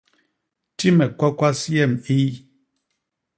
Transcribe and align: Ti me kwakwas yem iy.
Ti 0.77 0.87
me 0.97 1.05
kwakwas 1.17 1.59
yem 1.73 1.93
iy. 2.17 2.31